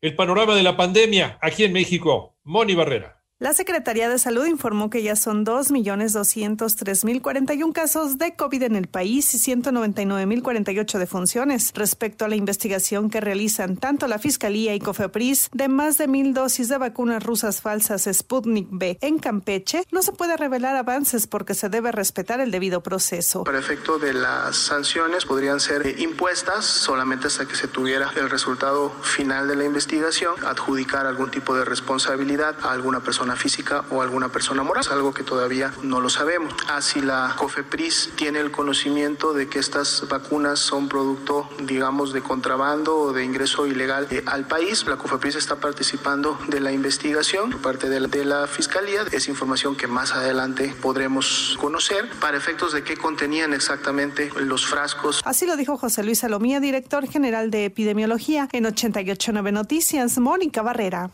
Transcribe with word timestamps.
El 0.00 0.16
panorama 0.16 0.54
de 0.54 0.62
la 0.62 0.76
pandemia 0.76 1.38
aquí 1.42 1.64
en 1.64 1.72
México, 1.72 2.38
Moni 2.44 2.74
Barrera. 2.74 3.19
La 3.40 3.52
Secretaría 3.54 4.08
de 4.10 4.18
Salud 4.18 4.44
informó 4.44 4.90
que 4.90 5.02
ya 5.02 5.16
son 5.16 5.46
2.203.041 5.46 7.72
casos 7.72 8.18
de 8.18 8.36
COVID 8.36 8.64
en 8.64 8.76
el 8.76 8.86
país 8.86 9.32
y 9.32 9.38
199.048 9.38 10.98
defunciones. 10.98 11.72
Respecto 11.74 12.26
a 12.26 12.28
la 12.28 12.36
investigación 12.36 13.08
que 13.08 13.22
realizan 13.22 13.78
tanto 13.78 14.08
la 14.08 14.18
Fiscalía 14.18 14.74
y 14.74 14.78
COFEPRIS 14.78 15.48
de 15.54 15.68
más 15.68 15.96
de 15.96 16.06
mil 16.06 16.34
dosis 16.34 16.68
de 16.68 16.76
vacunas 16.76 17.22
rusas 17.22 17.62
falsas 17.62 18.06
Sputnik 18.12 18.68
B 18.70 18.98
en 19.00 19.18
Campeche, 19.18 19.84
no 19.90 20.02
se 20.02 20.12
puede 20.12 20.36
revelar 20.36 20.76
avances 20.76 21.26
porque 21.26 21.54
se 21.54 21.70
debe 21.70 21.92
respetar 21.92 22.40
el 22.40 22.50
debido 22.50 22.82
proceso. 22.82 23.44
Para 23.44 23.58
efecto 23.58 23.98
de 23.98 24.12
las 24.12 24.54
sanciones 24.54 25.24
podrían 25.24 25.60
ser 25.60 25.98
impuestas 25.98 26.66
solamente 26.66 27.28
hasta 27.28 27.48
que 27.48 27.54
se 27.54 27.68
tuviera 27.68 28.12
el 28.16 28.28
resultado 28.28 28.90
final 29.00 29.48
de 29.48 29.56
la 29.56 29.64
investigación, 29.64 30.34
adjudicar 30.44 31.06
algún 31.06 31.30
tipo 31.30 31.56
de 31.56 31.64
responsabilidad 31.64 32.54
a 32.62 32.72
alguna 32.72 33.00
persona 33.00 33.29
física 33.36 33.84
o 33.90 34.02
alguna 34.02 34.30
persona 34.30 34.62
moral, 34.62 34.84
es 34.84 34.90
algo 34.90 35.12
que 35.12 35.22
todavía 35.22 35.72
no 35.82 36.00
lo 36.00 36.10
sabemos. 36.10 36.54
Así 36.68 37.00
la 37.00 37.34
COFEPRIS 37.36 38.12
tiene 38.16 38.40
el 38.40 38.50
conocimiento 38.50 39.32
de 39.32 39.48
que 39.48 39.58
estas 39.58 40.06
vacunas 40.08 40.58
son 40.58 40.88
producto, 40.88 41.48
digamos, 41.62 42.12
de 42.12 42.22
contrabando 42.22 42.96
o 42.96 43.12
de 43.12 43.24
ingreso 43.24 43.66
ilegal 43.66 44.06
eh, 44.10 44.22
al 44.26 44.46
país. 44.46 44.86
La 44.86 44.96
COFEPRIS 44.96 45.36
está 45.36 45.56
participando 45.56 46.38
de 46.48 46.60
la 46.60 46.72
investigación 46.72 47.50
por 47.50 47.60
parte 47.62 47.88
de 47.88 48.00
la, 48.00 48.08
de 48.08 48.24
la 48.24 48.46
Fiscalía. 48.46 49.04
Es 49.12 49.28
información 49.28 49.76
que 49.76 49.86
más 49.86 50.12
adelante 50.12 50.74
podremos 50.80 51.56
conocer 51.60 52.08
para 52.20 52.36
efectos 52.36 52.72
de 52.72 52.82
qué 52.82 52.96
contenían 52.96 53.52
exactamente 53.52 54.30
los 54.36 54.66
frascos. 54.66 55.20
Así 55.24 55.46
lo 55.46 55.56
dijo 55.56 55.76
José 55.76 56.02
Luis 56.02 56.20
Salomía, 56.20 56.60
director 56.60 57.06
general 57.06 57.50
de 57.50 57.64
epidemiología 57.64 58.48
en 58.52 58.66
889 58.66 59.52
Noticias, 59.52 60.18
Mónica 60.18 60.62
Barrera. 60.62 61.10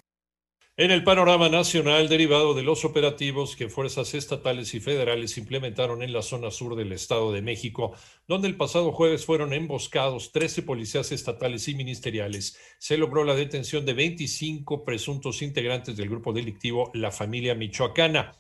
En 0.79 0.91
el 0.91 1.05
panorama 1.05 1.49
nacional 1.49 2.07
derivado 2.07 2.53
de 2.53 2.63
los 2.63 2.85
operativos 2.85 3.57
que 3.57 3.71
fuerzas 3.71 4.13
estatales 4.13 4.75
y 4.75 4.81
federales 4.81 5.39
implementaron 5.39 6.03
en 6.03 6.13
la 6.13 6.21
zona 6.21 6.51
sur 6.51 6.77
del 6.77 6.93
Estado 6.93 7.33
de 7.33 7.41
México, 7.41 7.95
donde 8.29 8.49
el 8.49 8.59
pasado 8.59 8.93
jueves 8.93 9.25
fueron 9.25 9.55
emboscados 9.55 10.33
13 10.33 10.65
policías 10.65 11.13
estatales 11.13 11.67
y 11.69 11.75
ministeriales, 11.75 12.59
se 12.77 12.99
logró 12.99 13.25
la 13.25 13.35
detención 13.35 13.87
de 13.87 13.95
25 13.95 14.85
presuntos 14.85 15.41
integrantes 15.41 15.97
del 15.97 16.11
grupo 16.11 16.35
delictivo 16.35 16.91
La 16.93 17.11
Familia 17.11 17.55
Michoacana. 17.55 18.35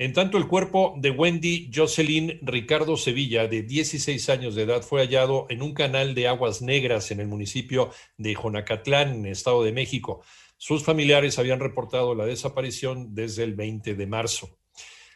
En 0.00 0.12
tanto, 0.12 0.38
el 0.38 0.46
cuerpo 0.46 0.94
de 0.96 1.10
Wendy 1.10 1.72
Jocelyn 1.74 2.38
Ricardo 2.42 2.96
Sevilla, 2.96 3.48
de 3.48 3.64
16 3.64 4.28
años 4.28 4.54
de 4.54 4.62
edad, 4.62 4.82
fue 4.82 5.00
hallado 5.00 5.46
en 5.48 5.60
un 5.60 5.74
canal 5.74 6.14
de 6.14 6.28
aguas 6.28 6.62
negras 6.62 7.10
en 7.10 7.18
el 7.18 7.26
municipio 7.26 7.90
de 8.16 8.36
Jonacatlán, 8.36 9.26
Estado 9.26 9.64
de 9.64 9.72
México. 9.72 10.22
Sus 10.56 10.84
familiares 10.84 11.40
habían 11.40 11.58
reportado 11.58 12.14
la 12.14 12.26
desaparición 12.26 13.12
desde 13.16 13.42
el 13.42 13.54
20 13.54 13.96
de 13.96 14.06
marzo. 14.06 14.56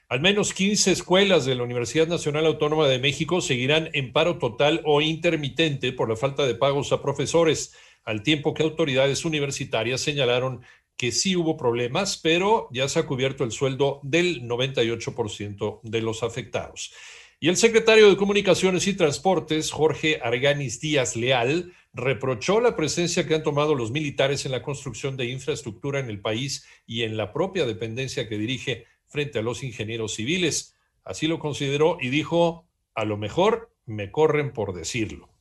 Al 0.08 0.20
menos 0.20 0.52
15 0.52 0.90
escuelas 0.90 1.44
de 1.46 1.54
la 1.54 1.62
Universidad 1.62 2.08
Nacional 2.08 2.44
Autónoma 2.44 2.88
de 2.88 2.98
México 2.98 3.40
seguirán 3.40 3.88
en 3.92 4.12
paro 4.12 4.38
total 4.38 4.82
o 4.84 5.00
intermitente 5.00 5.92
por 5.92 6.08
la 6.08 6.16
falta 6.16 6.44
de 6.44 6.56
pagos 6.56 6.90
a 6.90 7.00
profesores, 7.00 7.72
al 8.04 8.24
tiempo 8.24 8.52
que 8.52 8.64
autoridades 8.64 9.24
universitarias 9.24 10.00
señalaron 10.00 10.62
que 10.96 11.12
sí 11.12 11.36
hubo 11.36 11.56
problemas, 11.56 12.18
pero 12.22 12.68
ya 12.72 12.88
se 12.88 13.00
ha 13.00 13.06
cubierto 13.06 13.44
el 13.44 13.52
sueldo 13.52 14.00
del 14.02 14.42
98% 14.42 15.80
de 15.82 16.00
los 16.00 16.22
afectados. 16.22 16.92
Y 17.40 17.48
el 17.48 17.56
secretario 17.56 18.08
de 18.08 18.16
Comunicaciones 18.16 18.86
y 18.86 18.94
Transportes, 18.94 19.72
Jorge 19.72 20.20
Arganis 20.22 20.80
Díaz 20.80 21.16
Leal, 21.16 21.72
reprochó 21.92 22.60
la 22.60 22.76
presencia 22.76 23.26
que 23.26 23.34
han 23.34 23.42
tomado 23.42 23.74
los 23.74 23.90
militares 23.90 24.46
en 24.46 24.52
la 24.52 24.62
construcción 24.62 25.16
de 25.16 25.26
infraestructura 25.26 25.98
en 25.98 26.08
el 26.08 26.20
país 26.20 26.64
y 26.86 27.02
en 27.02 27.16
la 27.16 27.32
propia 27.32 27.66
dependencia 27.66 28.28
que 28.28 28.38
dirige 28.38 28.86
frente 29.08 29.40
a 29.40 29.42
los 29.42 29.64
ingenieros 29.64 30.14
civiles. 30.14 30.76
Así 31.04 31.26
lo 31.26 31.40
consideró 31.40 31.98
y 32.00 32.10
dijo, 32.10 32.68
a 32.94 33.04
lo 33.04 33.16
mejor 33.16 33.74
me 33.86 34.12
corren 34.12 34.52
por 34.52 34.72
decirlo. 34.72 35.31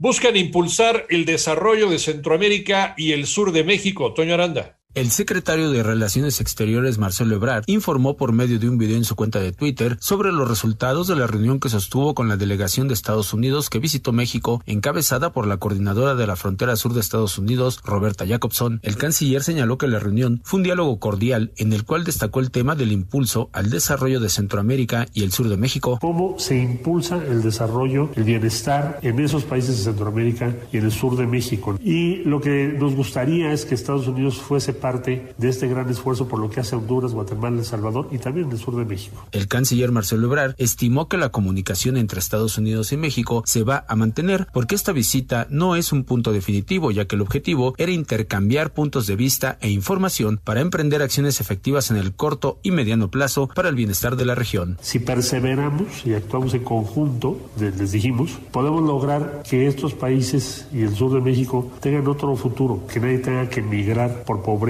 Buscan 0.00 0.36
impulsar 0.36 1.06
el 1.08 1.24
desarrollo 1.24 1.90
de 1.90 1.98
Centroamérica 1.98 2.94
y 2.96 3.10
el 3.10 3.26
sur 3.26 3.50
de 3.50 3.64
México. 3.64 4.14
Toño 4.14 4.34
Aranda. 4.34 4.77
El 4.98 5.12
secretario 5.12 5.70
de 5.70 5.84
Relaciones 5.84 6.40
Exteriores, 6.40 6.98
Marcelo 6.98 7.36
Ebrard, 7.36 7.62
informó 7.68 8.16
por 8.16 8.32
medio 8.32 8.58
de 8.58 8.68
un 8.68 8.78
video 8.78 8.96
en 8.96 9.04
su 9.04 9.14
cuenta 9.14 9.38
de 9.38 9.52
Twitter 9.52 9.96
sobre 10.00 10.32
los 10.32 10.48
resultados 10.48 11.06
de 11.06 11.14
la 11.14 11.28
reunión 11.28 11.60
que 11.60 11.68
sostuvo 11.68 12.16
con 12.16 12.28
la 12.28 12.36
delegación 12.36 12.88
de 12.88 12.94
Estados 12.94 13.32
Unidos 13.32 13.70
que 13.70 13.78
visitó 13.78 14.10
México, 14.10 14.60
encabezada 14.66 15.30
por 15.30 15.46
la 15.46 15.58
coordinadora 15.58 16.16
de 16.16 16.26
la 16.26 16.34
frontera 16.34 16.74
sur 16.74 16.94
de 16.94 17.00
Estados 17.00 17.38
Unidos, 17.38 17.80
Roberta 17.84 18.26
Jacobson. 18.26 18.80
El 18.82 18.96
canciller 18.96 19.44
señaló 19.44 19.78
que 19.78 19.86
la 19.86 20.00
reunión 20.00 20.40
fue 20.42 20.58
un 20.58 20.64
diálogo 20.64 20.98
cordial 20.98 21.52
en 21.58 21.72
el 21.72 21.84
cual 21.84 22.02
destacó 22.02 22.40
el 22.40 22.50
tema 22.50 22.74
del 22.74 22.90
impulso 22.90 23.50
al 23.52 23.70
desarrollo 23.70 24.18
de 24.18 24.30
Centroamérica 24.30 25.06
y 25.14 25.22
el 25.22 25.30
sur 25.30 25.48
de 25.48 25.58
México. 25.58 26.00
¿Cómo 26.00 26.40
se 26.40 26.58
impulsa 26.58 27.24
el 27.24 27.42
desarrollo, 27.42 28.10
el 28.16 28.24
bienestar 28.24 28.98
en 29.02 29.20
esos 29.20 29.44
países 29.44 29.78
de 29.78 29.92
Centroamérica 29.92 30.56
y 30.72 30.78
en 30.78 30.86
el 30.86 30.90
sur 30.90 31.16
de 31.16 31.28
México? 31.28 31.78
Y 31.84 32.16
lo 32.24 32.40
que 32.40 32.74
nos 32.76 32.96
gustaría 32.96 33.52
es 33.52 33.64
que 33.64 33.76
Estados 33.76 34.08
Unidos 34.08 34.38
fuese 34.38 34.72
parte 34.72 34.87
de 34.96 35.48
este 35.48 35.68
gran 35.68 35.88
esfuerzo 35.90 36.28
por 36.28 36.40
lo 36.40 36.48
que 36.48 36.60
hace 36.60 36.74
Honduras, 36.74 37.12
Guatemala, 37.12 37.58
El 37.58 37.64
Salvador 37.64 38.08
y 38.10 38.18
también 38.18 38.50
el 38.50 38.58
sur 38.58 38.74
de 38.76 38.84
México. 38.84 39.26
El 39.32 39.46
canciller 39.46 39.92
Marcelo 39.92 40.26
Ebrard 40.26 40.54
estimó 40.56 41.08
que 41.08 41.18
la 41.18 41.28
comunicación 41.28 41.96
entre 41.96 42.20
Estados 42.20 42.56
Unidos 42.56 42.92
y 42.92 42.96
México 42.96 43.42
se 43.44 43.64
va 43.64 43.84
a 43.86 43.96
mantener 43.96 44.46
porque 44.52 44.74
esta 44.74 44.92
visita 44.92 45.46
no 45.50 45.76
es 45.76 45.92
un 45.92 46.04
punto 46.04 46.32
definitivo, 46.32 46.90
ya 46.90 47.04
que 47.04 47.16
el 47.16 47.22
objetivo 47.22 47.74
era 47.76 47.92
intercambiar 47.92 48.72
puntos 48.72 49.06
de 49.06 49.16
vista 49.16 49.58
e 49.60 49.68
información 49.70 50.40
para 50.42 50.60
emprender 50.60 51.02
acciones 51.02 51.40
efectivas 51.40 51.90
en 51.90 51.98
el 51.98 52.14
corto 52.14 52.58
y 52.62 52.70
mediano 52.70 53.10
plazo 53.10 53.48
para 53.54 53.68
el 53.68 53.74
bienestar 53.74 54.16
de 54.16 54.24
la 54.24 54.34
región. 54.34 54.78
Si 54.80 54.98
perseveramos 54.98 56.06
y 56.06 56.14
actuamos 56.14 56.54
en 56.54 56.64
conjunto, 56.64 57.38
les 57.58 57.92
dijimos, 57.92 58.38
podemos 58.52 58.82
lograr 58.82 59.42
que 59.48 59.66
estos 59.66 59.92
países 59.92 60.66
y 60.72 60.80
el 60.80 60.94
sur 60.94 61.12
de 61.12 61.20
México 61.20 61.70
tengan 61.80 62.06
otro 62.06 62.34
futuro, 62.36 62.86
que 62.86 63.00
nadie 63.00 63.18
tenga 63.18 63.48
que 63.50 63.60
emigrar 63.60 64.24
por 64.24 64.42
pobreza 64.42 64.67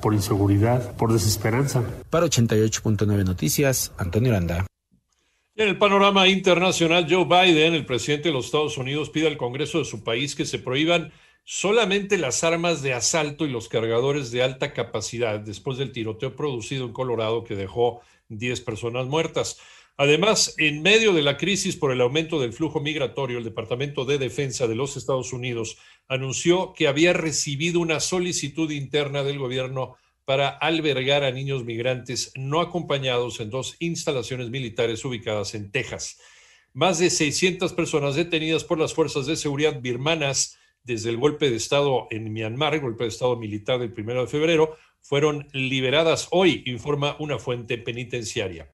por 0.00 0.14
inseguridad, 0.14 0.96
por 0.96 1.12
desesperanza. 1.12 1.82
Para 2.10 2.26
88.9 2.26 3.24
Noticias, 3.24 3.92
Antonio 3.98 4.32
Aranda. 4.32 4.66
En 5.56 5.68
el 5.68 5.78
panorama 5.78 6.26
internacional, 6.26 7.06
Joe 7.08 7.24
Biden, 7.24 7.74
el 7.74 7.86
presidente 7.86 8.28
de 8.28 8.34
los 8.34 8.46
Estados 8.46 8.76
Unidos, 8.76 9.10
pide 9.10 9.28
al 9.28 9.36
Congreso 9.36 9.78
de 9.78 9.84
su 9.84 10.02
país 10.02 10.34
que 10.34 10.46
se 10.46 10.58
prohíban 10.58 11.12
solamente 11.44 12.18
las 12.18 12.42
armas 12.42 12.82
de 12.82 12.94
asalto 12.94 13.44
y 13.44 13.50
los 13.50 13.68
cargadores 13.68 14.30
de 14.30 14.42
alta 14.42 14.72
capacidad 14.72 15.38
después 15.38 15.78
del 15.78 15.92
tiroteo 15.92 16.34
producido 16.34 16.86
en 16.86 16.92
Colorado 16.92 17.44
que 17.44 17.54
dejó 17.54 18.00
10 18.30 18.62
personas 18.62 19.06
muertas. 19.06 19.60
Además, 19.96 20.54
en 20.58 20.82
medio 20.82 21.12
de 21.12 21.22
la 21.22 21.36
crisis 21.36 21.76
por 21.76 21.92
el 21.92 22.00
aumento 22.00 22.40
del 22.40 22.52
flujo 22.52 22.80
migratorio, 22.80 23.38
el 23.38 23.44
Departamento 23.44 24.04
de 24.04 24.18
Defensa 24.18 24.66
de 24.66 24.74
los 24.74 24.96
Estados 24.96 25.32
Unidos 25.32 25.78
anunció 26.08 26.72
que 26.72 26.88
había 26.88 27.12
recibido 27.12 27.78
una 27.78 28.00
solicitud 28.00 28.70
interna 28.72 29.22
del 29.22 29.38
gobierno 29.38 29.96
para 30.24 30.48
albergar 30.48 31.22
a 31.22 31.30
niños 31.30 31.64
migrantes 31.64 32.32
no 32.34 32.60
acompañados 32.60 33.38
en 33.38 33.50
dos 33.50 33.76
instalaciones 33.78 34.50
militares 34.50 35.04
ubicadas 35.04 35.54
en 35.54 35.70
Texas. 35.70 36.18
Más 36.72 36.98
de 36.98 37.08
600 37.08 37.72
personas 37.72 38.16
detenidas 38.16 38.64
por 38.64 38.80
las 38.80 38.94
fuerzas 38.94 39.26
de 39.26 39.36
seguridad 39.36 39.80
birmanas 39.80 40.58
desde 40.82 41.10
el 41.10 41.18
golpe 41.18 41.50
de 41.50 41.56
Estado 41.56 42.08
en 42.10 42.32
Myanmar, 42.32 42.80
golpe 42.80 43.04
de 43.04 43.10
Estado 43.10 43.36
militar 43.36 43.78
del 43.78 43.92
primero 43.92 44.22
de 44.22 44.26
febrero, 44.26 44.76
fueron 45.00 45.46
liberadas 45.52 46.26
hoy, 46.32 46.64
informa 46.66 47.16
una 47.20 47.38
fuente 47.38 47.78
penitenciaria. 47.78 48.72